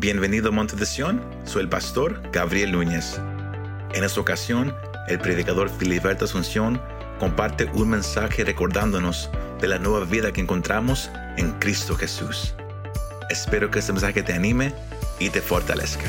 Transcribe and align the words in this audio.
Bienvenido 0.00 0.50
a 0.50 0.52
Monte 0.52 0.76
de 0.76 0.86
Sion, 0.86 1.20
soy 1.44 1.62
el 1.62 1.68
pastor 1.68 2.22
Gabriel 2.30 2.70
Núñez. 2.70 3.20
En 3.92 4.04
esta 4.04 4.20
ocasión, 4.20 4.72
el 5.08 5.18
predicador 5.18 5.68
Filiberto 5.68 6.24
Asunción 6.24 6.80
comparte 7.18 7.64
un 7.64 7.90
mensaje 7.90 8.44
recordándonos 8.44 9.28
de 9.60 9.66
la 9.66 9.80
nueva 9.80 10.04
vida 10.04 10.32
que 10.32 10.40
encontramos 10.40 11.10
en 11.36 11.50
Cristo 11.58 11.96
Jesús. 11.96 12.54
Espero 13.28 13.72
que 13.72 13.80
este 13.80 13.92
mensaje 13.92 14.22
te 14.22 14.34
anime 14.34 14.72
y 15.18 15.30
te 15.30 15.40
fortalezca. 15.40 16.08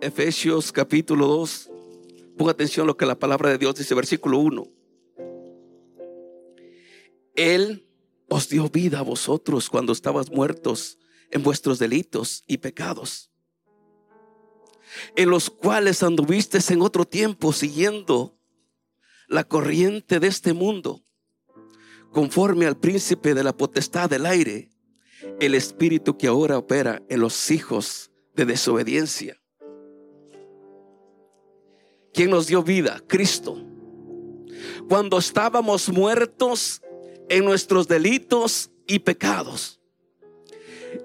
Efesios 0.00 0.70
capítulo 0.70 1.26
2. 1.26 1.70
Ponga 2.38 2.52
atención 2.52 2.84
a 2.84 2.86
lo 2.86 2.96
que 2.96 3.04
la 3.04 3.18
palabra 3.18 3.50
de 3.50 3.58
Dios 3.58 3.74
dice, 3.74 3.96
versículo 3.96 4.38
1. 4.38 4.68
Él 7.34 7.84
os 8.28 8.48
dio 8.48 8.68
vida 8.68 9.00
a 9.00 9.02
vosotros 9.02 9.68
cuando 9.68 9.92
estabas 9.92 10.30
muertos 10.30 10.98
en 11.32 11.42
vuestros 11.42 11.80
delitos 11.80 12.44
y 12.46 12.58
pecados, 12.58 13.32
en 15.16 15.30
los 15.30 15.50
cuales 15.50 16.04
anduvisteis 16.04 16.70
en 16.70 16.80
otro 16.80 17.04
tiempo 17.04 17.52
siguiendo 17.52 18.38
la 19.26 19.42
corriente 19.42 20.20
de 20.20 20.28
este 20.28 20.52
mundo, 20.52 21.02
conforme 22.12 22.66
al 22.66 22.78
príncipe 22.78 23.34
de 23.34 23.42
la 23.42 23.56
potestad 23.56 24.08
del 24.08 24.26
aire, 24.26 24.70
el 25.40 25.56
espíritu 25.56 26.16
que 26.16 26.28
ahora 26.28 26.56
opera 26.56 27.02
en 27.08 27.18
los 27.18 27.50
hijos 27.50 28.12
de 28.36 28.44
desobediencia 28.44 29.37
¿Quién 32.18 32.30
nos 32.30 32.48
dio 32.48 32.64
vida? 32.64 33.00
Cristo. 33.06 33.64
Cuando 34.88 35.18
estábamos 35.18 35.88
muertos 35.88 36.82
en 37.28 37.44
nuestros 37.44 37.86
delitos 37.86 38.72
y 38.88 38.98
pecados, 38.98 39.78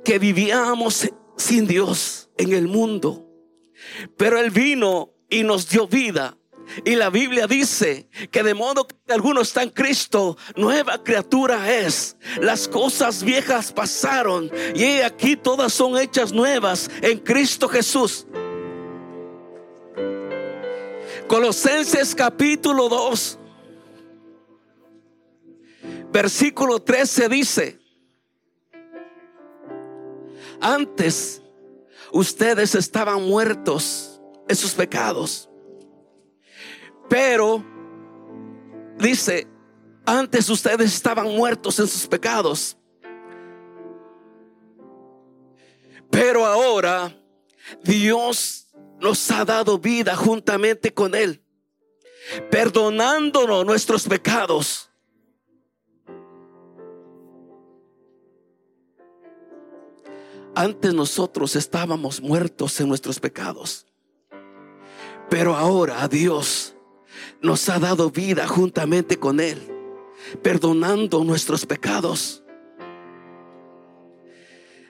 que 0.03 0.17
vivíamos 0.17 1.08
sin 1.38 1.67
Dios 1.67 2.31
en 2.36 2.53
el 2.53 2.67
mundo, 2.67 3.30
pero 4.17 4.39
Él 4.39 4.50
vino 4.50 5.14
y 5.30 5.44
nos 5.44 5.69
dio 5.69 5.88
vida. 5.88 6.36
Y 6.84 6.95
la 6.95 7.11
Biblia 7.11 7.45
dice 7.45 8.09
que 8.31 8.41
de 8.41 8.56
modo 8.56 8.88
que 8.88 8.95
alguno 9.14 9.41
está 9.41 9.61
en 9.61 9.69
Cristo, 9.69 10.36
nueva 10.56 11.03
criatura 11.03 11.72
es. 11.72 12.17
Las 12.41 12.67
cosas 12.67 13.22
viejas 13.22 13.72
pasaron 13.72 14.50
y 14.73 15.02
aquí 15.02 15.36
todas 15.36 15.73
son 15.73 15.95
hechas 15.95 16.34
nuevas 16.34 16.89
en 17.03 17.19
Cristo 17.19 17.69
Jesús. 17.69 18.25
Colosenses 21.27 22.13
capítulo 22.13 22.89
2, 22.89 23.39
versículo 26.11 26.81
13 26.81 27.29
dice, 27.29 27.79
antes 30.59 31.41
ustedes 32.11 32.75
estaban 32.75 33.23
muertos 33.23 34.21
en 34.47 34.55
sus 34.55 34.73
pecados, 34.73 35.49
pero 37.09 37.63
dice, 38.97 39.47
antes 40.05 40.49
ustedes 40.49 40.94
estaban 40.94 41.35
muertos 41.35 41.79
en 41.79 41.88
sus 41.88 42.05
pecados, 42.05 42.77
pero 46.11 46.45
ahora 46.45 47.16
Dios 47.83 48.67
nos 49.04 49.30
ha 49.32 49.44
dado 49.44 49.78
vida 49.78 50.16
juntamente 50.16 50.94
con 50.94 51.14
Él, 51.14 51.44
perdonándonos 52.50 53.66
nuestros 53.66 54.08
pecados. 54.08 54.90
Antes 60.56 60.94
nosotros 60.94 61.58
estábamos 61.58 62.22
muertos 62.22 62.80
en 62.80 62.88
nuestros 62.88 63.19
pecados, 63.19 63.86
pero 65.30 65.53
ahora 65.56 66.08
Dios 66.08 66.74
nos 67.42 67.68
ha 67.68 67.80
dado 67.80 68.09
vida 68.09 68.47
juntamente 68.47 69.18
con 69.19 69.42
Él, 69.42 69.59
perdonando 70.42 71.25
nuestros 71.25 71.66
pecados. 71.66 72.42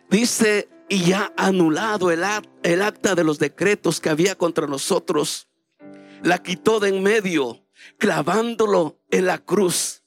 Dice 0.07 0.69
y 0.89 1.03
ya 1.05 1.33
anulado 1.38 2.11
el, 2.11 2.23
el 2.63 2.81
acta 2.81 3.16
de 3.16 3.23
los 3.23 3.39
decretos 3.39 3.99
que 3.99 4.09
había 4.09 4.35
contra 4.35 4.67
nosotros, 4.67 5.47
la 6.23 6.41
quitó 6.41 6.79
de 6.79 6.89
en 6.89 7.03
medio, 7.03 7.66
clavándolo 7.97 8.99
en 9.09 9.25
la 9.25 9.39
cruz. 9.39 10.03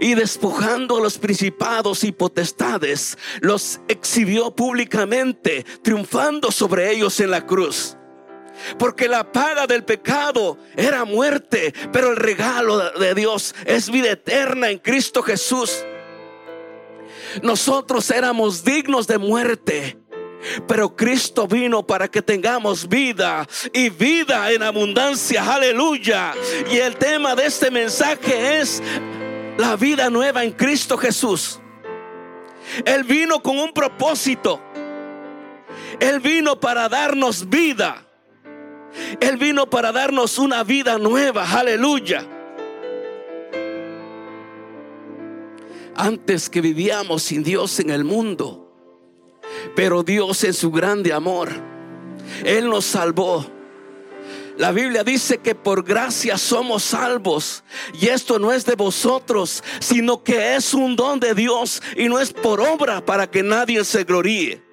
Y 0.00 0.14
despojando 0.14 0.96
a 0.96 1.00
los 1.00 1.18
principados 1.18 2.04
y 2.04 2.12
potestades, 2.12 3.18
los 3.40 3.80
exhibió 3.88 4.54
públicamente, 4.54 5.64
triunfando 5.82 6.50
sobre 6.50 6.92
ellos 6.92 7.18
en 7.20 7.30
la 7.30 7.44
cruz. 7.44 7.96
Porque 8.78 9.08
la 9.08 9.32
paga 9.32 9.66
del 9.66 9.84
pecado 9.84 10.58
era 10.76 11.04
muerte, 11.04 11.74
pero 11.92 12.10
el 12.10 12.16
regalo 12.16 12.90
de 12.92 13.14
Dios 13.14 13.54
es 13.66 13.90
vida 13.90 14.12
eterna 14.12 14.70
en 14.70 14.78
Cristo 14.78 15.22
Jesús. 15.22 15.84
Nosotros 17.42 18.10
éramos 18.10 18.64
dignos 18.64 19.06
de 19.06 19.18
muerte. 19.18 19.98
Pero 20.68 20.94
Cristo 20.94 21.46
vino 21.46 21.86
para 21.86 22.08
que 22.08 22.20
tengamos 22.20 22.88
vida 22.88 23.46
y 23.72 23.88
vida 23.88 24.52
en 24.52 24.62
abundancia. 24.62 25.54
Aleluya. 25.54 26.34
Y 26.70 26.76
el 26.76 26.96
tema 26.96 27.34
de 27.34 27.46
este 27.46 27.70
mensaje 27.70 28.60
es 28.60 28.82
la 29.56 29.76
vida 29.76 30.10
nueva 30.10 30.44
en 30.44 30.52
Cristo 30.52 30.98
Jesús. 30.98 31.60
Él 32.84 33.04
vino 33.04 33.42
con 33.42 33.58
un 33.58 33.72
propósito. 33.72 34.60
Él 36.00 36.20
vino 36.20 36.58
para 36.58 36.88
darnos 36.88 37.48
vida. 37.48 38.04
Él 39.20 39.36
vino 39.36 39.68
para 39.68 39.92
darnos 39.92 40.38
una 40.38 40.62
vida 40.62 40.98
nueva. 40.98 41.50
Aleluya. 41.50 42.26
Antes 45.96 46.48
que 46.50 46.60
vivíamos 46.60 47.22
sin 47.22 47.42
Dios 47.42 47.78
en 47.80 47.90
el 47.90 48.04
mundo 48.04 48.64
pero 49.74 50.02
Dios 50.02 50.44
en 50.44 50.54
su 50.54 50.70
grande 50.70 51.12
amor, 51.12 51.50
Él 52.44 52.68
nos 52.68 52.84
salvó. 52.84 53.46
La 54.56 54.70
Biblia 54.70 55.02
dice 55.02 55.38
que 55.38 55.56
por 55.56 55.82
gracia 55.82 56.38
somos 56.38 56.84
salvos. 56.84 57.64
Y 58.00 58.06
esto 58.06 58.38
no 58.38 58.52
es 58.52 58.64
de 58.64 58.76
vosotros, 58.76 59.64
sino 59.80 60.22
que 60.22 60.54
es 60.54 60.74
un 60.74 60.94
don 60.94 61.18
de 61.18 61.34
Dios 61.34 61.82
y 61.96 62.08
no 62.08 62.20
es 62.20 62.32
por 62.32 62.60
obra 62.60 63.04
para 63.04 63.28
que 63.28 63.42
nadie 63.42 63.84
se 63.84 64.04
gloríe. 64.04 64.63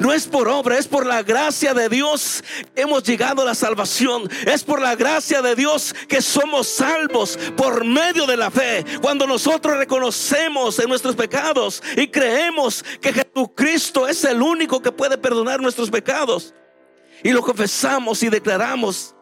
No 0.00 0.12
es 0.12 0.26
por 0.26 0.48
obra, 0.48 0.78
es 0.78 0.86
por 0.86 1.06
la 1.06 1.22
gracia 1.22 1.72
de 1.72 1.88
Dios 1.88 2.42
hemos 2.74 3.02
llegado 3.02 3.42
a 3.42 3.44
la 3.44 3.54
salvación. 3.54 4.28
Es 4.46 4.62
por 4.62 4.80
la 4.80 4.94
gracia 4.94 5.42
de 5.42 5.54
Dios 5.54 5.94
que 6.08 6.20
somos 6.20 6.68
salvos 6.68 7.38
por 7.56 7.84
medio 7.84 8.26
de 8.26 8.36
la 8.36 8.50
fe. 8.50 8.84
Cuando 9.00 9.26
nosotros 9.26 9.76
reconocemos 9.76 10.78
en 10.78 10.88
nuestros 10.88 11.16
pecados 11.16 11.82
y 11.96 12.08
creemos 12.08 12.84
que 13.00 13.12
Jesucristo 13.12 14.08
es 14.08 14.24
el 14.24 14.42
único 14.42 14.80
que 14.80 14.92
puede 14.92 15.18
perdonar 15.18 15.60
nuestros 15.60 15.90
pecados. 15.90 16.54
Y 17.22 17.30
lo 17.30 17.42
confesamos 17.42 18.22
y 18.22 18.28
declaramos. 18.28 19.14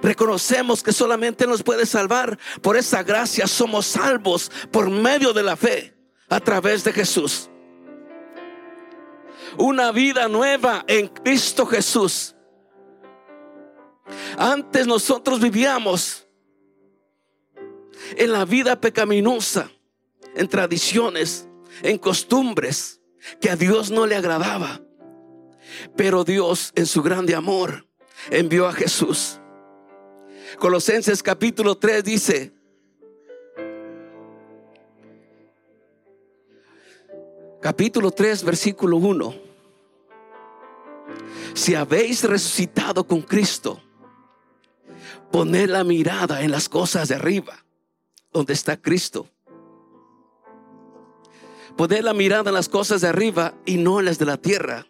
Reconocemos 0.00 0.82
que 0.82 0.92
solamente 0.92 1.46
nos 1.46 1.62
puede 1.62 1.84
salvar. 1.84 2.38
Por 2.62 2.76
esa 2.76 3.02
gracia 3.02 3.46
somos 3.46 3.86
salvos 3.86 4.50
por 4.70 4.90
medio 4.90 5.32
de 5.32 5.42
la 5.42 5.56
fe 5.56 5.94
a 6.28 6.38
través 6.38 6.84
de 6.84 6.92
Jesús 6.92 7.50
una 9.56 9.92
vida 9.92 10.28
nueva 10.28 10.84
en 10.86 11.08
Cristo 11.08 11.66
Jesús. 11.66 12.34
Antes 14.36 14.86
nosotros 14.86 15.40
vivíamos 15.40 16.26
en 18.16 18.32
la 18.32 18.44
vida 18.44 18.80
pecaminosa, 18.80 19.70
en 20.34 20.48
tradiciones, 20.48 21.48
en 21.82 21.98
costumbres 21.98 23.00
que 23.40 23.50
a 23.50 23.56
Dios 23.56 23.90
no 23.90 24.06
le 24.06 24.16
agradaba. 24.16 24.80
Pero 25.96 26.24
Dios 26.24 26.72
en 26.74 26.86
su 26.86 27.02
grande 27.02 27.34
amor 27.34 27.86
envió 28.30 28.66
a 28.66 28.72
Jesús. 28.72 29.40
Colosenses 30.58 31.22
capítulo 31.22 31.76
3 31.76 32.02
dice, 32.02 32.52
capítulo 37.60 38.10
3, 38.10 38.44
versículo 38.44 38.96
1. 38.96 39.34
Si 41.54 41.74
habéis 41.74 42.22
resucitado 42.24 43.06
con 43.06 43.22
Cristo, 43.22 43.80
poned 45.30 45.68
la 45.68 45.84
mirada 45.84 46.42
en 46.42 46.50
las 46.50 46.68
cosas 46.68 47.08
de 47.08 47.16
arriba, 47.16 47.64
donde 48.32 48.52
está 48.52 48.80
Cristo. 48.80 49.28
Poned 51.76 52.02
la 52.02 52.14
mirada 52.14 52.50
en 52.50 52.54
las 52.54 52.68
cosas 52.68 53.00
de 53.00 53.08
arriba 53.08 53.54
y 53.64 53.76
no 53.76 54.00
en 54.00 54.06
las 54.06 54.18
de 54.18 54.26
la 54.26 54.36
tierra. 54.36 54.86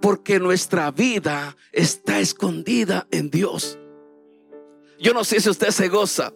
Porque 0.00 0.38
nuestra 0.40 0.90
vida 0.90 1.56
está 1.72 2.20
escondida 2.20 3.06
en 3.10 3.30
Dios. 3.30 3.78
Yo 4.98 5.12
no 5.14 5.24
sé 5.24 5.40
si 5.40 5.48
usted 5.48 5.70
se 5.70 5.88
goza. 5.88 6.32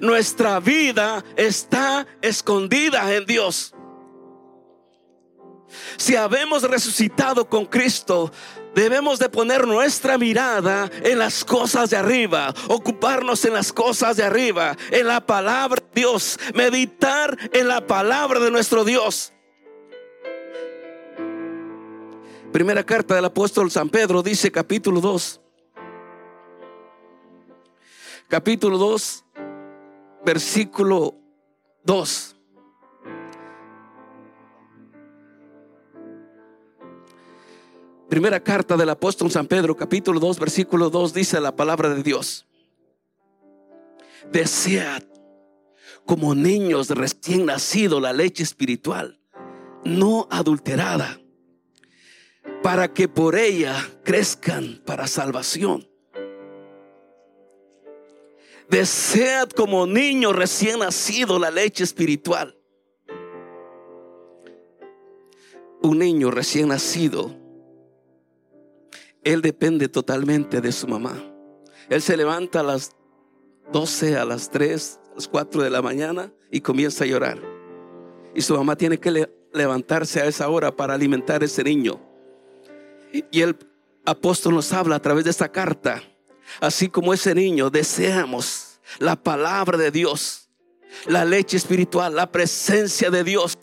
Nuestra 0.00 0.60
vida 0.60 1.24
está 1.36 2.06
escondida 2.22 3.14
en 3.14 3.26
Dios. 3.26 3.74
Si 5.96 6.16
habemos 6.16 6.62
resucitado 6.62 7.48
con 7.48 7.66
Cristo, 7.66 8.30
debemos 8.74 9.18
de 9.18 9.28
poner 9.28 9.66
nuestra 9.66 10.18
mirada 10.18 10.90
en 11.02 11.18
las 11.18 11.44
cosas 11.44 11.90
de 11.90 11.96
arriba, 11.96 12.52
ocuparnos 12.68 13.44
en 13.44 13.54
las 13.54 13.72
cosas 13.72 14.16
de 14.16 14.24
arriba, 14.24 14.76
en 14.90 15.06
la 15.06 15.24
palabra 15.24 15.82
de 15.82 16.00
Dios, 16.00 16.38
meditar 16.54 17.36
en 17.52 17.68
la 17.68 17.86
palabra 17.86 18.40
de 18.40 18.50
nuestro 18.50 18.84
Dios. 18.84 19.32
Primera 22.52 22.84
carta 22.84 23.16
del 23.16 23.24
apóstol 23.24 23.70
San 23.70 23.88
Pedro 23.88 24.22
dice 24.22 24.52
capítulo 24.52 25.00
2. 25.00 25.40
Capítulo 28.28 28.78
2, 28.78 29.24
versículo 30.24 31.16
2. 31.82 32.33
Primera 38.08 38.40
carta 38.40 38.76
del 38.76 38.90
apóstol 38.90 39.30
San 39.30 39.46
Pedro, 39.46 39.76
capítulo 39.76 40.20
2, 40.20 40.38
versículo 40.38 40.90
2, 40.90 41.14
dice 41.14 41.40
la 41.40 41.56
palabra 41.56 41.88
de 41.88 42.02
Dios. 42.02 42.46
Desead 44.30 45.02
como 46.04 46.34
niños 46.34 46.90
recién 46.90 47.46
nacido 47.46 48.00
la 48.00 48.12
leche 48.12 48.42
espiritual, 48.42 49.20
no 49.84 50.28
adulterada 50.30 51.20
para 52.62 52.92
que 52.92 53.08
por 53.08 53.36
ella 53.36 53.76
crezcan 54.04 54.82
para 54.84 55.06
salvación. 55.06 55.88
Desead 58.68 59.50
como 59.50 59.86
niño 59.86 60.32
recién 60.32 60.78
nacido 60.78 61.38
la 61.38 61.50
leche 61.50 61.84
espiritual. 61.84 62.58
Un 65.82 65.98
niño 65.98 66.30
recién 66.30 66.68
nacido, 66.68 67.43
él 69.24 69.42
depende 69.42 69.88
totalmente 69.88 70.60
de 70.60 70.70
su 70.70 70.86
mamá. 70.86 71.14
Él 71.88 72.00
se 72.00 72.16
levanta 72.16 72.60
a 72.60 72.62
las 72.62 72.92
12, 73.72 74.16
a 74.16 74.24
las 74.24 74.50
3, 74.50 75.00
a 75.10 75.14
las 75.16 75.28
4 75.28 75.62
de 75.62 75.70
la 75.70 75.82
mañana 75.82 76.32
y 76.50 76.60
comienza 76.60 77.04
a 77.04 77.06
llorar. 77.06 77.40
Y 78.34 78.42
su 78.42 78.54
mamá 78.54 78.76
tiene 78.76 78.98
que 78.98 79.28
levantarse 79.52 80.20
a 80.20 80.26
esa 80.26 80.48
hora 80.48 80.74
para 80.74 80.94
alimentar 80.94 81.42
a 81.42 81.44
ese 81.44 81.64
niño. 81.64 82.00
Y 83.30 83.40
el 83.40 83.56
apóstol 84.04 84.54
nos 84.54 84.72
habla 84.72 84.96
a 84.96 85.02
través 85.02 85.24
de 85.24 85.30
esta 85.30 85.50
carta, 85.50 86.02
así 86.60 86.88
como 86.88 87.14
ese 87.14 87.34
niño, 87.34 87.70
deseamos 87.70 88.80
la 88.98 89.16
palabra 89.16 89.78
de 89.78 89.90
Dios, 89.90 90.48
la 91.06 91.24
leche 91.24 91.56
espiritual, 91.56 92.14
la 92.14 92.30
presencia 92.30 93.10
de 93.10 93.24
Dios. 93.24 93.56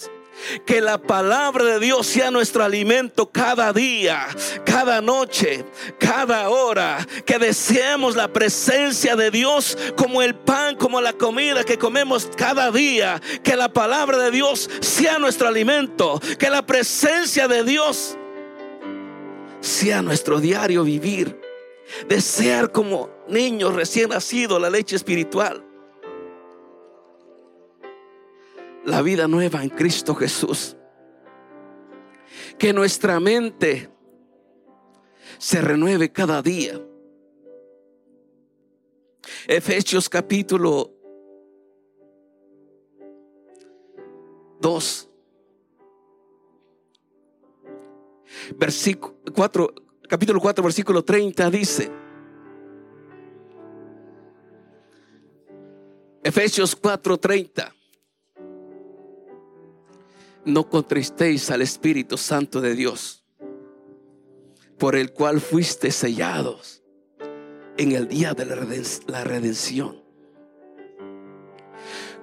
Que 0.65 0.81
la 0.81 0.97
palabra 0.97 1.63
de 1.65 1.79
Dios 1.79 2.07
sea 2.07 2.31
nuestro 2.31 2.63
alimento 2.63 3.31
cada 3.31 3.73
día, 3.73 4.27
cada 4.65 5.01
noche, 5.01 5.65
cada 5.99 6.49
hora. 6.49 7.05
Que 7.25 7.39
deseemos 7.39 8.15
la 8.15 8.31
presencia 8.31 9.15
de 9.15 9.31
Dios 9.31 9.77
como 9.95 10.21
el 10.21 10.35
pan, 10.35 10.75
como 10.75 11.01
la 11.01 11.13
comida 11.13 11.63
que 11.63 11.77
comemos 11.77 12.29
cada 12.35 12.71
día. 12.71 13.21
Que 13.43 13.55
la 13.55 13.71
palabra 13.71 14.17
de 14.17 14.31
Dios 14.31 14.69
sea 14.79 15.19
nuestro 15.19 15.47
alimento. 15.47 16.21
Que 16.37 16.49
la 16.49 16.65
presencia 16.65 17.47
de 17.47 17.63
Dios 17.63 18.17
sea 19.59 20.01
nuestro 20.01 20.39
diario 20.39 20.83
vivir. 20.83 21.39
Desear 22.07 22.71
como 22.71 23.09
niños 23.27 23.73
recién 23.73 24.09
nacidos 24.09 24.61
la 24.61 24.69
leche 24.69 24.95
espiritual. 24.95 25.70
La 28.85 29.01
vida 29.01 29.27
nueva 29.27 29.63
en 29.63 29.69
Cristo 29.69 30.15
Jesús. 30.15 30.75
Que 32.57 32.73
nuestra 32.73 33.19
mente 33.19 33.89
se 35.37 35.61
renueve 35.61 36.11
cada 36.11 36.41
día. 36.41 36.79
Efesios 39.47 40.09
capítulo 40.09 40.91
2 44.59 45.11
versículo 48.57 49.15
4, 49.33 49.73
capítulo 50.07 50.39
4, 50.39 50.63
versículo 50.63 51.03
30 51.03 51.49
dice, 51.49 51.91
Efesios 56.23 56.79
4:30. 56.79 57.80
No 60.43 60.69
contristéis 60.69 61.51
al 61.51 61.61
Espíritu 61.61 62.17
Santo 62.17 62.61
de 62.61 62.73
Dios, 62.75 63.23
por 64.79 64.95
el 64.95 65.13
cual 65.13 65.39
fuiste 65.39 65.91
sellados 65.91 66.81
en 67.77 67.91
el 67.91 68.07
día 68.07 68.33
de 68.33 68.45
la 68.45 69.23
redención. 69.23 70.01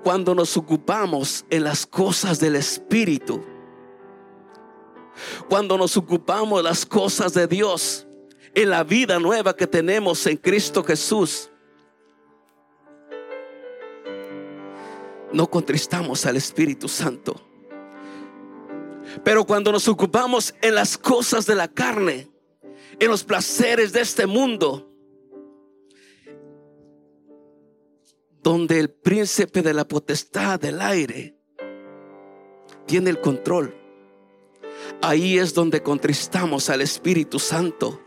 Cuando 0.02 0.34
nos 0.34 0.56
ocupamos 0.56 1.44
en 1.50 1.64
las 1.64 1.86
cosas 1.86 2.40
del 2.40 2.56
Espíritu, 2.56 3.44
cuando 5.48 5.78
nos 5.78 5.96
ocupamos 5.96 6.60
de 6.60 6.64
las 6.64 6.86
cosas 6.86 7.34
de 7.34 7.46
Dios, 7.46 8.06
en 8.54 8.70
la 8.70 8.82
vida 8.82 9.18
nueva 9.20 9.54
que 9.54 9.66
tenemos 9.66 10.26
en 10.26 10.36
Cristo 10.36 10.82
Jesús, 10.82 11.50
no 15.32 15.48
contristamos 15.48 16.26
al 16.26 16.36
Espíritu 16.36 16.88
Santo. 16.88 17.47
Pero 19.24 19.44
cuando 19.44 19.72
nos 19.72 19.88
ocupamos 19.88 20.54
en 20.62 20.74
las 20.74 20.96
cosas 20.96 21.46
de 21.46 21.54
la 21.54 21.68
carne, 21.68 22.30
en 22.98 23.08
los 23.08 23.24
placeres 23.24 23.92
de 23.92 24.00
este 24.00 24.26
mundo, 24.26 24.90
donde 28.42 28.78
el 28.78 28.90
príncipe 28.90 29.62
de 29.62 29.74
la 29.74 29.86
potestad 29.86 30.60
del 30.60 30.80
aire 30.80 31.36
tiene 32.86 33.10
el 33.10 33.20
control, 33.20 33.74
Ahí 35.02 35.38
es 35.38 35.54
donde 35.54 35.82
contristamos 35.82 36.70
al 36.70 36.80
Espíritu 36.80 37.38
Santo. 37.38 38.00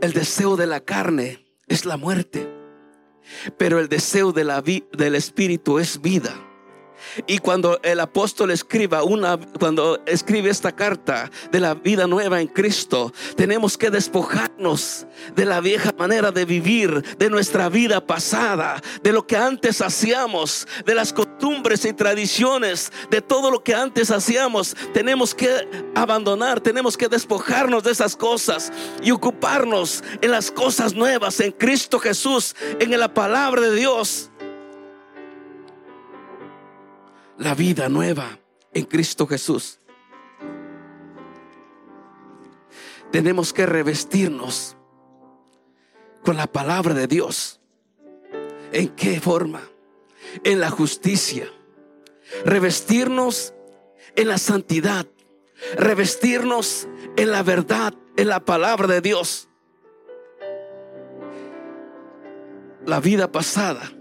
El 0.00 0.12
deseo 0.12 0.56
de 0.56 0.66
la 0.66 0.80
carne 0.80 1.44
es 1.66 1.84
la 1.84 1.96
muerte, 1.96 2.48
pero 3.56 3.80
el 3.80 3.88
deseo 3.88 4.32
de 4.32 4.44
la 4.44 4.62
del 4.62 5.14
Espíritu 5.14 5.78
es 5.78 6.00
vida. 6.00 6.47
Y 7.26 7.38
cuando 7.38 7.80
el 7.82 8.00
apóstol 8.00 8.50
escriba 8.50 9.02
una, 9.02 9.38
cuando 9.58 10.00
escribe 10.06 10.50
esta 10.50 10.72
carta 10.72 11.30
de 11.50 11.60
la 11.60 11.74
vida 11.74 12.06
nueva 12.06 12.40
en 12.40 12.48
Cristo, 12.48 13.12
tenemos 13.36 13.76
que 13.76 13.90
despojarnos 13.90 15.06
de 15.34 15.44
la 15.44 15.60
vieja 15.60 15.92
manera 15.98 16.32
de 16.32 16.44
vivir, 16.44 17.02
de 17.18 17.30
nuestra 17.30 17.68
vida 17.68 18.04
pasada, 18.06 18.80
de 19.02 19.12
lo 19.12 19.26
que 19.26 19.36
antes 19.36 19.80
hacíamos, 19.80 20.66
de 20.84 20.94
las 20.94 21.12
costumbres 21.12 21.84
y 21.84 21.92
tradiciones, 21.92 22.92
de 23.10 23.20
todo 23.20 23.50
lo 23.50 23.62
que 23.62 23.74
antes 23.74 24.10
hacíamos. 24.10 24.76
Tenemos 24.92 25.34
que 25.34 25.68
abandonar, 25.94 26.60
tenemos 26.60 26.96
que 26.96 27.08
despojarnos 27.08 27.82
de 27.82 27.92
esas 27.92 28.16
cosas 28.16 28.72
y 29.02 29.10
ocuparnos 29.10 30.02
en 30.20 30.30
las 30.30 30.50
cosas 30.50 30.94
nuevas 30.94 31.40
en 31.40 31.52
Cristo 31.52 31.98
Jesús, 31.98 32.54
en 32.78 32.98
la 32.98 33.12
palabra 33.12 33.60
de 33.60 33.74
Dios 33.74 34.30
la 37.38 37.54
vida 37.54 37.88
nueva 37.88 38.38
en 38.74 38.84
Cristo 38.84 39.26
Jesús. 39.26 39.80
Tenemos 43.12 43.52
que 43.52 43.64
revestirnos 43.64 44.76
con 46.24 46.36
la 46.36 46.46
palabra 46.46 46.94
de 46.94 47.06
Dios. 47.06 47.60
¿En 48.72 48.88
qué 48.88 49.20
forma? 49.20 49.62
En 50.44 50.60
la 50.60 50.70
justicia. 50.70 51.50
Revestirnos 52.44 53.54
en 54.14 54.28
la 54.28 54.36
santidad. 54.36 55.06
Revestirnos 55.76 56.86
en 57.16 57.30
la 57.30 57.42
verdad, 57.42 57.94
en 58.16 58.28
la 58.28 58.40
palabra 58.40 58.86
de 58.88 59.00
Dios. 59.00 59.48
La 62.84 63.00
vida 63.00 63.32
pasada 63.32 63.97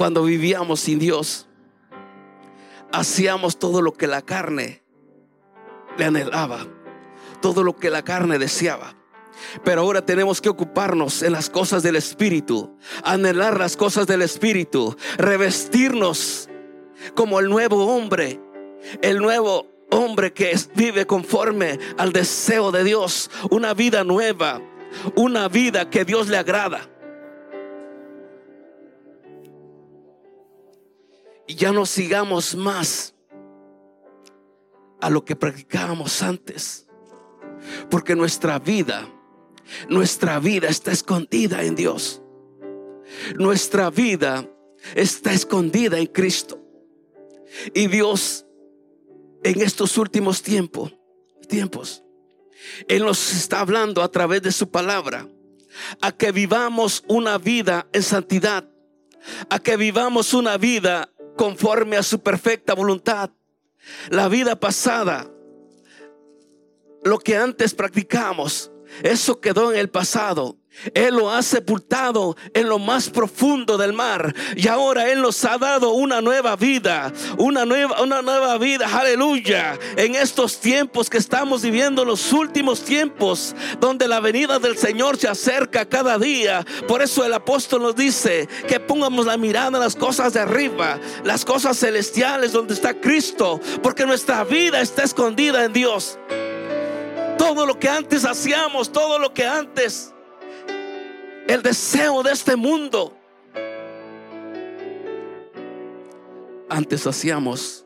cuando 0.00 0.22
vivíamos 0.22 0.80
sin 0.80 0.98
Dios, 0.98 1.46
hacíamos 2.90 3.58
todo 3.58 3.82
lo 3.82 3.92
que 3.92 4.06
la 4.06 4.22
carne 4.22 4.82
le 5.98 6.06
anhelaba, 6.06 6.66
todo 7.42 7.62
lo 7.62 7.76
que 7.76 7.90
la 7.90 8.00
carne 8.00 8.38
deseaba. 8.38 8.94
Pero 9.62 9.82
ahora 9.82 10.06
tenemos 10.06 10.40
que 10.40 10.48
ocuparnos 10.48 11.22
en 11.22 11.32
las 11.32 11.50
cosas 11.50 11.82
del 11.82 11.96
Espíritu, 11.96 12.78
anhelar 13.04 13.58
las 13.58 13.76
cosas 13.76 14.06
del 14.06 14.22
Espíritu, 14.22 14.96
revestirnos 15.18 16.48
como 17.14 17.38
el 17.38 17.50
nuevo 17.50 17.94
hombre, 17.94 18.40
el 19.02 19.18
nuevo 19.18 19.66
hombre 19.90 20.32
que 20.32 20.58
vive 20.74 21.06
conforme 21.06 21.78
al 21.98 22.14
deseo 22.14 22.72
de 22.72 22.84
Dios, 22.84 23.30
una 23.50 23.74
vida 23.74 24.02
nueva, 24.02 24.62
una 25.14 25.48
vida 25.48 25.90
que 25.90 26.06
Dios 26.06 26.28
le 26.28 26.38
agrada. 26.38 26.88
Ya 31.54 31.72
no 31.72 31.86
sigamos 31.86 32.54
más 32.54 33.14
a 35.00 35.10
lo 35.10 35.24
que 35.24 35.36
practicábamos 35.36 36.22
antes. 36.22 36.86
Porque 37.90 38.14
nuestra 38.14 38.58
vida, 38.58 39.08
nuestra 39.88 40.38
vida 40.38 40.68
está 40.68 40.92
escondida 40.92 41.62
en 41.62 41.74
Dios. 41.74 42.22
Nuestra 43.36 43.90
vida 43.90 44.48
está 44.94 45.32
escondida 45.32 45.98
en 45.98 46.06
Cristo. 46.06 46.60
Y 47.74 47.88
Dios 47.88 48.46
en 49.42 49.60
estos 49.60 49.96
últimos 49.98 50.42
tiempos, 50.42 50.94
tiempos, 51.48 52.04
Él 52.88 53.04
nos 53.04 53.32
está 53.32 53.60
hablando 53.60 54.02
a 54.02 54.10
través 54.10 54.42
de 54.42 54.52
su 54.52 54.70
palabra 54.70 55.28
a 56.00 56.12
que 56.12 56.32
vivamos 56.32 57.04
una 57.06 57.38
vida 57.38 57.88
en 57.92 58.02
santidad, 58.02 58.68
a 59.48 59.58
que 59.58 59.76
vivamos 59.76 60.34
una 60.34 60.56
vida 60.56 61.09
conforme 61.40 61.96
a 61.96 62.02
su 62.02 62.20
perfecta 62.20 62.74
voluntad. 62.74 63.30
La 64.10 64.28
vida 64.28 64.60
pasada, 64.60 65.26
lo 67.02 67.18
que 67.18 67.38
antes 67.38 67.72
practicamos, 67.72 68.70
eso 69.02 69.40
quedó 69.40 69.72
en 69.72 69.78
el 69.78 69.88
pasado. 69.88 70.58
Él 70.94 71.16
lo 71.16 71.30
ha 71.30 71.42
sepultado 71.42 72.36
en 72.54 72.68
lo 72.68 72.78
más 72.78 73.10
profundo 73.10 73.76
del 73.76 73.92
mar 73.92 74.34
y 74.56 74.68
ahora 74.68 75.10
Él 75.10 75.20
nos 75.20 75.44
ha 75.44 75.58
dado 75.58 75.90
una 75.90 76.20
nueva 76.20 76.56
vida, 76.56 77.12
una 77.38 77.66
nueva, 77.66 78.00
una 78.02 78.22
nueva 78.22 78.56
vida, 78.56 78.88
aleluya, 78.90 79.78
en 79.96 80.14
estos 80.14 80.58
tiempos 80.60 81.10
que 81.10 81.18
estamos 81.18 81.62
viviendo, 81.62 82.04
los 82.04 82.32
últimos 82.32 82.82
tiempos, 82.82 83.54
donde 83.78 84.08
la 84.08 84.20
venida 84.20 84.58
del 84.58 84.78
Señor 84.78 85.18
se 85.18 85.28
acerca 85.28 85.88
cada 85.88 86.18
día. 86.18 86.64
Por 86.88 87.02
eso 87.02 87.24
el 87.24 87.34
apóstol 87.34 87.82
nos 87.82 87.96
dice 87.96 88.48
que 88.66 88.80
pongamos 88.80 89.26
la 89.26 89.36
mirada 89.36 89.76
en 89.76 89.80
las 89.80 89.96
cosas 89.96 90.32
de 90.32 90.40
arriba, 90.40 90.98
las 91.24 91.44
cosas 91.44 91.78
celestiales 91.78 92.52
donde 92.52 92.74
está 92.74 92.94
Cristo, 92.94 93.60
porque 93.82 94.06
nuestra 94.06 94.44
vida 94.44 94.80
está 94.80 95.02
escondida 95.02 95.64
en 95.64 95.72
Dios. 95.72 96.18
Todo 97.36 97.66
lo 97.66 97.78
que 97.78 97.88
antes 97.88 98.24
hacíamos, 98.24 98.92
todo 98.92 99.18
lo 99.18 99.34
que 99.34 99.46
antes 99.46 100.14
el 101.54 101.62
deseo 101.62 102.22
de 102.22 102.30
este 102.32 102.54
mundo. 102.54 103.16
Antes 106.68 107.04
hacíamos, 107.08 107.84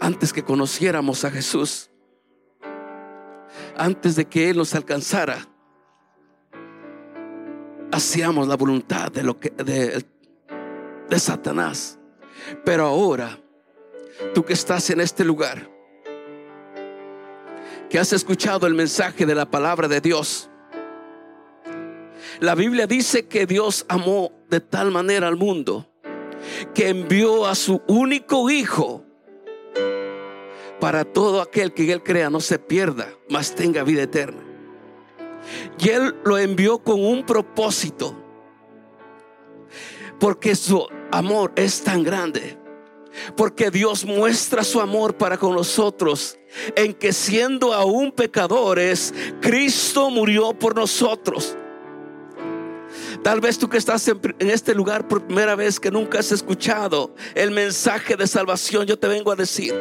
antes 0.00 0.32
que 0.32 0.42
conociéramos 0.42 1.26
a 1.26 1.30
Jesús, 1.30 1.90
antes 3.76 4.16
de 4.16 4.24
que 4.24 4.48
Él 4.48 4.56
nos 4.56 4.74
alcanzara, 4.74 5.46
hacíamos 7.92 8.48
la 8.48 8.56
voluntad 8.56 9.12
de 9.12 9.22
lo 9.22 9.38
que 9.38 9.50
de, 9.50 10.02
de 11.10 11.18
Satanás. 11.18 11.98
Pero 12.64 12.86
ahora, 12.86 13.38
tú 14.32 14.42
que 14.42 14.54
estás 14.54 14.88
en 14.88 15.02
este 15.02 15.22
lugar, 15.22 15.70
que 17.90 17.98
has 17.98 18.14
escuchado 18.14 18.66
el 18.66 18.72
mensaje 18.74 19.26
de 19.26 19.34
la 19.34 19.50
palabra 19.50 19.86
de 19.86 20.00
Dios, 20.00 20.48
la 22.42 22.56
Biblia 22.56 22.88
dice 22.88 23.28
que 23.28 23.46
Dios 23.46 23.86
amó 23.88 24.32
de 24.50 24.58
tal 24.58 24.90
manera 24.90 25.28
al 25.28 25.36
mundo 25.36 25.88
que 26.74 26.88
envió 26.88 27.46
a 27.46 27.54
su 27.54 27.80
único 27.86 28.50
hijo 28.50 29.04
para 30.80 31.04
todo 31.04 31.40
aquel 31.40 31.72
que 31.72 31.92
él 31.92 32.02
crea 32.02 32.30
no 32.30 32.40
se 32.40 32.58
pierda, 32.58 33.14
mas 33.30 33.54
tenga 33.54 33.84
vida 33.84 34.02
eterna. 34.02 34.42
Y 35.78 35.90
él 35.90 36.16
lo 36.24 36.36
envió 36.36 36.80
con 36.80 37.04
un 37.04 37.24
propósito, 37.24 38.12
porque 40.18 40.56
su 40.56 40.84
amor 41.12 41.52
es 41.54 41.80
tan 41.82 42.02
grande. 42.02 42.58
Porque 43.36 43.70
Dios 43.70 44.04
muestra 44.04 44.64
su 44.64 44.80
amor 44.80 45.16
para 45.16 45.36
con 45.36 45.54
nosotros 45.54 46.38
en 46.74 46.94
que 46.94 47.12
siendo 47.12 47.72
aún 47.74 48.10
pecadores, 48.10 49.14
Cristo 49.40 50.10
murió 50.10 50.54
por 50.54 50.74
nosotros. 50.74 51.56
Tal 53.22 53.40
vez 53.40 53.56
tú 53.56 53.68
que 53.68 53.78
estás 53.78 54.06
en, 54.08 54.20
este 54.40 54.74
lugar 54.74 55.06
por 55.06 55.24
primera 55.24 55.54
vez 55.54 55.78
que 55.78 55.90
nunca 55.90 56.18
has 56.18 56.32
escuchado 56.32 57.14
el 57.34 57.52
mensaje 57.52 58.16
de 58.16 58.26
salvación, 58.26 58.84
yo 58.84 58.98
te 58.98 59.06
vengo 59.06 59.30
a 59.30 59.36
decir 59.36 59.74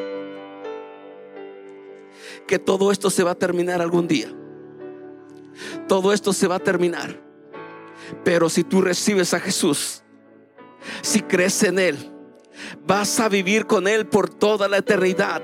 que 2.45 2.59
todo 2.59 2.91
esto 2.91 3.09
se 3.09 3.23
va 3.23 3.31
a 3.31 3.35
terminar 3.35 3.81
algún 3.81 4.07
día. 4.07 4.31
Todo 5.87 6.13
esto 6.13 6.33
se 6.33 6.47
va 6.47 6.55
a 6.55 6.59
terminar. 6.59 7.19
Pero 8.23 8.49
si 8.49 8.63
tú 8.63 8.81
recibes 8.81 9.33
a 9.33 9.39
Jesús, 9.39 10.03
si 11.01 11.21
crees 11.21 11.63
en 11.63 11.79
Él, 11.79 12.11
vas 12.85 13.19
a 13.19 13.29
vivir 13.29 13.65
con 13.65 13.87
Él 13.87 14.05
por 14.05 14.29
toda 14.29 14.67
la 14.67 14.77
eternidad. 14.77 15.41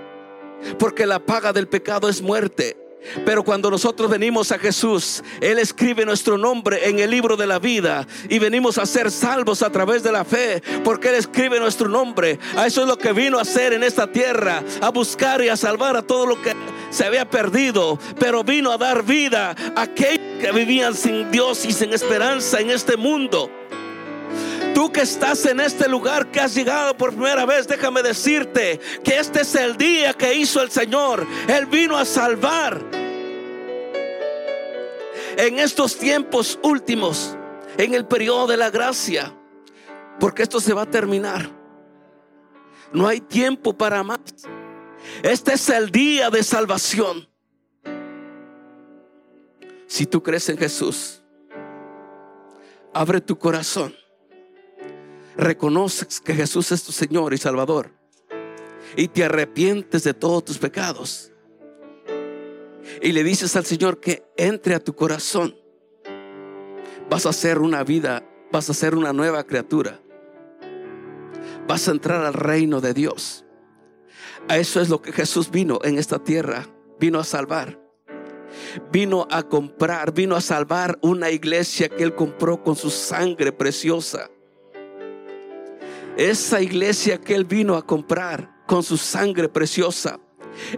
Porque 0.77 1.05
la 1.05 1.25
paga 1.25 1.51
del 1.51 1.67
pecado 1.67 2.09
es 2.09 2.21
muerte. 2.21 2.77
Pero 3.25 3.43
cuando 3.43 3.69
nosotros 3.69 4.09
venimos 4.09 4.51
a 4.51 4.59
Jesús, 4.59 5.23
Él 5.41 5.59
escribe 5.59 6.05
nuestro 6.05 6.37
nombre 6.37 6.89
en 6.89 6.99
el 6.99 7.09
libro 7.09 7.37
de 7.37 7.47
la 7.47 7.59
vida 7.59 8.07
y 8.29 8.39
venimos 8.39 8.77
a 8.77 8.85
ser 8.85 9.11
salvos 9.11 9.61
a 9.61 9.71
través 9.71 10.03
de 10.03 10.11
la 10.11 10.25
fe, 10.25 10.61
porque 10.83 11.09
Él 11.09 11.15
escribe 11.15 11.59
nuestro 11.59 11.87
nombre. 11.87 12.39
A 12.55 12.67
eso 12.67 12.81
es 12.81 12.87
lo 12.87 12.97
que 12.97 13.13
vino 13.13 13.39
a 13.39 13.41
hacer 13.41 13.73
en 13.73 13.83
esta 13.83 14.11
tierra, 14.11 14.63
a 14.81 14.89
buscar 14.89 15.43
y 15.43 15.49
a 15.49 15.57
salvar 15.57 15.97
a 15.97 16.01
todo 16.01 16.25
lo 16.25 16.41
que 16.41 16.53
se 16.89 17.05
había 17.05 17.29
perdido, 17.29 17.99
pero 18.19 18.43
vino 18.43 18.71
a 18.71 18.77
dar 18.77 19.03
vida 19.03 19.55
a 19.75 19.81
aquellos 19.81 20.17
que 20.39 20.51
vivían 20.51 20.93
sin 20.93 21.31
Dios 21.31 21.65
y 21.65 21.71
sin 21.71 21.93
esperanza 21.93 22.59
en 22.59 22.69
este 22.69 22.95
mundo. 22.95 23.49
Tú 24.73 24.91
que 24.91 25.01
estás 25.01 25.43
en 25.47 25.59
este 25.59 25.89
lugar, 25.89 26.27
que 26.27 26.39
has 26.39 26.53
llegado 26.53 26.95
por 26.95 27.11
primera 27.11 27.45
vez, 27.45 27.67
déjame 27.67 28.03
decirte 28.03 28.79
que 29.03 29.17
este 29.17 29.41
es 29.41 29.55
el 29.55 29.75
día 29.75 30.13
que 30.13 30.35
hizo 30.35 30.61
el 30.61 30.69
Señor. 30.69 31.25
Él 31.47 31.65
vino 31.65 31.97
a 31.97 32.05
salvar. 32.05 32.96
En 35.38 35.60
estos 35.60 35.98
tiempos 35.98 36.60
últimos, 36.63 37.38
en 37.77 37.94
el 37.94 38.06
periodo 38.06 38.48
de 38.48 38.58
la 38.58 38.70
gracia, 38.70 39.34
porque 40.20 40.44
esto 40.44 40.60
se 40.60 40.74
va 40.74 40.82
a 40.82 40.89
terminar. 40.89 41.50
No 42.91 43.08
hay 43.08 43.22
tiempo 43.22 43.74
para 43.74 44.03
más. 44.03 44.20
Este 45.24 45.53
es 45.53 45.70
el 45.70 45.91
día 45.91 46.29
de 46.29 46.44
salvación. 46.44 47.29
Si 49.86 50.06
tú 50.06 50.22
crees 50.22 50.50
en 50.50 50.58
Jesús, 50.58 51.22
abre 52.94 53.22
tu 53.22 53.38
corazón 53.38 53.94
reconoces 55.38 56.20
que 56.20 56.34
Jesús 56.34 56.72
es 56.72 56.84
tu 56.84 56.91
Señor 56.91 57.34
y 57.34 57.38
Salvador 57.38 57.91
y 58.96 59.08
te 59.08 59.24
arrepientes 59.24 60.03
de 60.03 60.13
todos 60.13 60.44
tus 60.44 60.58
pecados 60.58 61.32
y 63.01 63.11
le 63.11 63.23
dices 63.23 63.55
al 63.55 63.65
Señor 63.65 63.99
que 63.99 64.23
entre 64.37 64.75
a 64.75 64.79
tu 64.79 64.95
corazón, 64.95 65.55
vas 67.09 67.25
a 67.25 67.33
ser 67.33 67.59
una 67.59 67.83
vida, 67.83 68.23
vas 68.51 68.69
a 68.69 68.73
ser 68.73 68.95
una 68.95 69.13
nueva 69.13 69.43
criatura. 69.43 70.01
Vas 71.67 71.87
a 71.87 71.91
entrar 71.91 72.25
al 72.25 72.33
reino 72.33 72.81
de 72.81 72.93
Dios. 72.93 73.45
A 74.47 74.57
eso 74.57 74.79
es 74.79 74.89
lo 74.89 75.01
que 75.01 75.11
Jesús 75.11 75.51
vino 75.51 75.79
en 75.83 75.97
esta 75.97 76.23
tierra, 76.23 76.67
vino 76.99 77.19
a 77.19 77.23
salvar. 77.23 77.79
Vino 78.91 79.27
a 79.29 79.43
comprar, 79.43 80.13
vino 80.13 80.35
a 80.35 80.41
salvar 80.41 80.97
una 81.01 81.29
iglesia 81.29 81.89
que 81.89 82.03
él 82.03 82.15
compró 82.15 82.63
con 82.63 82.75
su 82.75 82.89
sangre 82.89 83.51
preciosa. 83.51 84.29
Esa 86.17 86.61
iglesia 86.61 87.19
que 87.19 87.35
Él 87.35 87.45
vino 87.45 87.75
a 87.75 87.85
comprar 87.85 88.63
con 88.65 88.81
su 88.81 88.97
sangre 88.97 89.49
preciosa. 89.49 90.19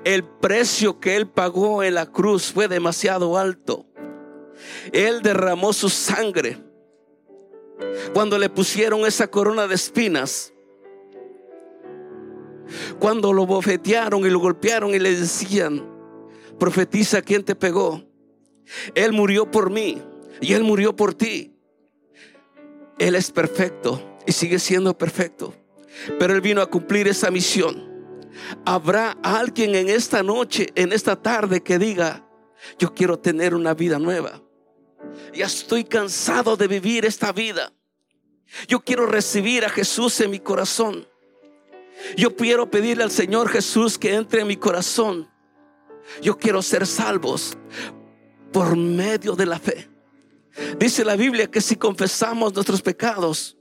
El 0.03 0.23
precio 0.23 0.99
que 0.99 1.15
Él 1.15 1.27
pagó 1.27 1.83
en 1.83 1.95
la 1.95 2.05
cruz 2.05 2.51
fue 2.51 2.67
demasiado 2.67 3.37
alto. 3.37 3.85
Él 4.91 5.21
derramó 5.21 5.73
su 5.73 5.89
sangre. 5.89 6.57
Cuando 8.13 8.37
le 8.37 8.49
pusieron 8.49 9.05
esa 9.05 9.27
corona 9.27 9.67
de 9.67 9.75
espinas. 9.75 10.53
Cuando 12.99 13.33
lo 13.33 13.45
bofetearon 13.45 14.25
y 14.25 14.29
lo 14.29 14.39
golpearon 14.39 14.93
y 14.93 14.99
le 14.99 15.15
decían, 15.15 15.89
profetiza 16.59 17.21
quién 17.21 17.43
te 17.43 17.55
pegó. 17.55 18.03
Él 18.93 19.13
murió 19.13 19.49
por 19.49 19.71
mí 19.71 20.01
y 20.41 20.53
Él 20.53 20.63
murió 20.63 20.95
por 20.95 21.13
ti. 21.13 21.55
Él 22.99 23.15
es 23.15 23.31
perfecto 23.31 24.17
y 24.27 24.33
sigue 24.33 24.59
siendo 24.59 24.97
perfecto. 24.97 25.55
Pero 26.19 26.33
Él 26.33 26.41
vino 26.41 26.61
a 26.61 26.69
cumplir 26.69 27.07
esa 27.07 27.31
misión. 27.31 27.88
Habrá 28.65 29.17
alguien 29.23 29.75
en 29.75 29.89
esta 29.89 30.23
noche, 30.23 30.69
en 30.75 30.93
esta 30.93 31.15
tarde 31.15 31.61
que 31.61 31.77
diga, 31.77 32.25
yo 32.77 32.93
quiero 32.93 33.19
tener 33.19 33.55
una 33.55 33.73
vida 33.73 33.99
nueva. 33.99 34.41
Ya 35.33 35.45
estoy 35.45 35.83
cansado 35.83 36.57
de 36.57 36.67
vivir 36.67 37.05
esta 37.05 37.31
vida. 37.31 37.71
Yo 38.67 38.79
quiero 38.79 39.05
recibir 39.05 39.65
a 39.65 39.69
Jesús 39.69 40.19
en 40.21 40.31
mi 40.31 40.39
corazón. 40.39 41.07
Yo 42.15 42.35
quiero 42.35 42.69
pedirle 42.69 43.03
al 43.03 43.11
Señor 43.11 43.49
Jesús 43.49 43.97
que 43.97 44.13
entre 44.15 44.41
en 44.41 44.47
mi 44.47 44.57
corazón. 44.57 45.29
Yo 46.21 46.37
quiero 46.37 46.61
ser 46.61 46.87
salvos. 46.87 47.57
por 48.51 48.75
medio 48.75 49.35
de 49.35 49.45
la 49.45 49.59
fe. 49.59 49.87
Dice 50.79 51.05
la 51.05 51.15
Biblia 51.15 51.51
que 51.51 51.61
si 51.61 51.75
confesamos 51.75 52.51
nuestros 52.53 52.81
pecados, 52.81 53.55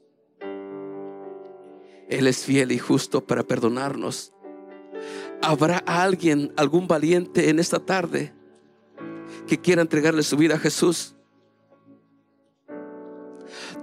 Él 2.09 2.27
es 2.27 2.45
fiel 2.45 2.73
y 2.73 2.79
justo 2.79 3.23
para 3.23 3.43
perdonarnos. 3.43 4.33
¿Habrá 5.43 5.79
alguien, 5.79 6.53
algún 6.57 6.89
valiente 6.89 7.49
en 7.49 7.59
esta 7.59 7.79
tarde 7.79 8.33
que 9.47 9.59
quiera 9.59 9.83
entregarle 9.83 10.23
su 10.23 10.37
vida 10.37 10.57
a 10.57 10.59
Jesús? 10.59 11.15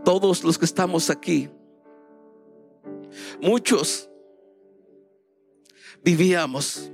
Todos 0.04 0.44
los 0.44 0.58
que 0.58 0.66
estamos 0.66 1.10
aquí, 1.10 1.50
muchos 3.42 4.10
vivíamos 6.04 6.92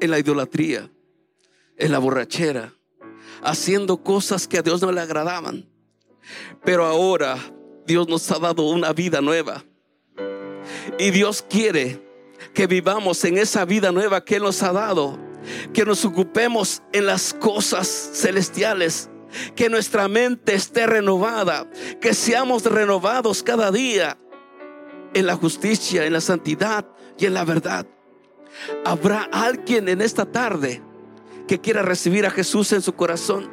en 0.00 0.10
la 0.10 0.18
idolatría, 0.18 0.90
en 1.76 1.92
la 1.92 1.98
borrachera, 1.98 2.72
haciendo 3.42 4.02
cosas 4.02 4.48
que 4.48 4.58
a 4.58 4.62
Dios 4.62 4.80
no 4.80 4.90
le 4.90 5.00
agradaban. 5.00 5.68
Pero 6.64 6.86
ahora 6.86 7.36
Dios 7.86 8.08
nos 8.08 8.30
ha 8.30 8.38
dado 8.38 8.68
una 8.68 8.92
vida 8.92 9.20
nueva. 9.20 9.64
Y 10.98 11.10
Dios 11.10 11.44
quiere 11.48 12.03
que 12.54 12.66
vivamos 12.66 13.22
en 13.24 13.36
esa 13.36 13.64
vida 13.64 13.92
nueva 13.92 14.24
que 14.24 14.36
Él 14.36 14.44
nos 14.44 14.62
ha 14.62 14.72
dado. 14.72 15.18
Que 15.74 15.84
nos 15.84 16.04
ocupemos 16.04 16.82
en 16.92 17.06
las 17.06 17.34
cosas 17.34 17.88
celestiales. 18.14 19.10
Que 19.56 19.68
nuestra 19.68 20.08
mente 20.08 20.54
esté 20.54 20.86
renovada. 20.86 21.68
Que 22.00 22.14
seamos 22.14 22.64
renovados 22.64 23.42
cada 23.42 23.70
día 23.70 24.16
en 25.12 25.26
la 25.26 25.36
justicia, 25.36 26.06
en 26.06 26.12
la 26.12 26.20
santidad 26.20 26.86
y 27.18 27.26
en 27.26 27.34
la 27.34 27.44
verdad. 27.44 27.86
Habrá 28.84 29.28
alguien 29.32 29.88
en 29.88 30.00
esta 30.00 30.24
tarde 30.24 30.80
que 31.48 31.60
quiera 31.60 31.82
recibir 31.82 32.24
a 32.24 32.30
Jesús 32.30 32.72
en 32.72 32.82
su 32.82 32.94
corazón. 32.94 33.50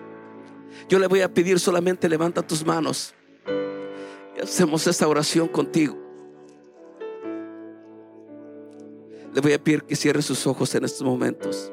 Yo 0.88 1.00
le 1.00 1.08
voy 1.08 1.22
a 1.22 1.34
pedir 1.34 1.60
solamente 1.60 2.08
levanta 2.08 2.41
tus 2.41 2.65
manos. 2.65 3.13
Y 4.38 4.41
hacemos 4.41 4.86
esta 4.88 5.08
oración 5.08 5.48
contigo. 5.48 6.11
Le 9.34 9.42
voy 9.42 9.54
a 9.54 9.64
pedir 9.64 9.84
que 9.84 9.96
cierre 9.96 10.22
sus 10.22 10.46
ojos 10.46 10.76
en 10.76 10.84
estos 10.84 11.04
momentos. 11.04 11.72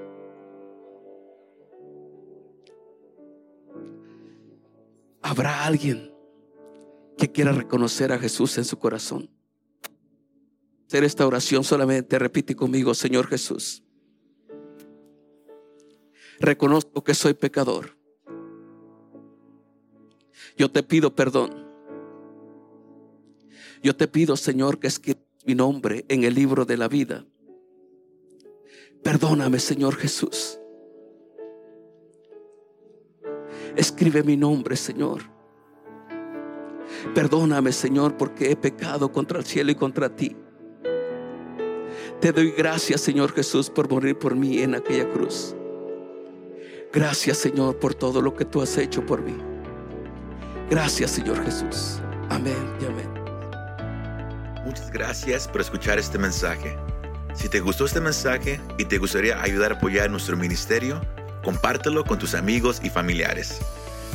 Habrá 5.23 5.65
alguien 5.65 6.15
que 7.17 7.31
quiera 7.31 7.53
reconocer 7.53 8.13
a 8.13 8.19
Jesús 8.19 8.57
en 8.59 8.65
su 8.65 8.79
corazón. 8.79 9.29
Hacer 10.87 11.05
esta 11.05 11.27
oración 11.27 11.65
solamente 11.65 12.19
repite 12.19 12.55
conmigo, 12.55 12.95
Señor 12.95 13.27
Jesús. 13.27 13.83
Reconozco 16.39 17.03
que 17.03 17.15
soy 17.15 17.35
pecador. 17.35 17.99
Yo 20.57 20.71
te 20.71 20.83
pido 20.83 21.15
perdón. 21.15 21.67
Yo 23.83 23.95
te 23.97 24.09
pido, 24.09 24.37
Señor, 24.37 24.79
que 24.79 24.87
escribas 24.87 25.23
mi 25.45 25.55
nombre 25.55 26.05
en 26.09 26.25
el 26.25 26.35
libro 26.35 26.65
de 26.65 26.77
la 26.77 26.89
vida. 26.89 27.27
Perdóname, 29.03 29.59
Señor 29.59 29.97
Jesús. 29.97 30.59
Escribe 33.77 34.23
mi 34.23 34.37
nombre, 34.37 34.77
Señor. 34.77 35.23
Perdóname, 37.15 37.73
Señor, 37.73 38.17
porque 38.17 38.51
he 38.51 38.57
pecado 38.57 39.13
contra 39.13 39.39
el 39.39 39.45
cielo 39.45 39.71
y 39.71 39.75
contra 39.75 40.15
ti. 40.15 40.37
Te 42.21 42.33
doy 42.33 42.51
gracias, 42.51 43.01
Señor 43.01 43.33
Jesús, 43.33 43.71
por 43.71 43.89
morir 43.89 44.19
por 44.19 44.35
mí 44.35 44.61
en 44.61 44.75
aquella 44.75 45.09
cruz. 45.09 45.55
Gracias, 46.93 47.39
Señor, 47.39 47.79
por 47.79 47.95
todo 47.95 48.21
lo 48.21 48.35
que 48.35 48.45
tú 48.45 48.61
has 48.61 48.77
hecho 48.77 49.05
por 49.05 49.23
mí. 49.23 49.37
Gracias, 50.71 51.13
Señor 51.13 51.45
Jesús. 51.45 52.01
Amén 52.31 52.77
y 52.81 52.87
amén. 52.87 53.09
Muchas 54.65 54.91
gracias 54.91 55.47
por 55.47 55.61
escuchar 55.61 55.99
este 55.99 56.19
mensaje. 56.19 56.77
Si 57.35 57.49
te 57.49 57.61
gustó 57.61 57.85
este 57.85 58.01
mensaje 58.01 58.61
y 58.79 58.85
te 58.85 58.99
gustaría 58.99 59.41
ayudar 59.41 59.73
a 59.73 59.77
apoyar 59.77 60.11
nuestro 60.11 60.37
ministerio, 60.37 61.01
compártelo 61.43 62.05
con 62.05 62.19
tus 62.19 62.35
amigos 62.35 62.81
y 62.83 62.91
familiares. 62.91 63.59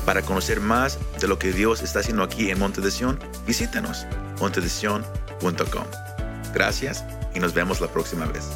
Para 0.05 0.21
conocer 0.21 0.59
más 0.59 0.99
de 1.19 1.27
lo 1.27 1.39
que 1.39 1.51
Dios 1.51 1.81
está 1.81 1.99
haciendo 1.99 2.23
aquí 2.23 2.49
en 2.49 2.59
Monte 2.59 2.81
de 2.81 2.91
visítanos 3.47 4.05
montedesion.com. 4.39 5.85
Gracias 6.53 7.03
y 7.33 7.39
nos 7.39 7.53
vemos 7.53 7.79
la 7.81 7.87
próxima 7.87 8.25
vez. 8.25 8.49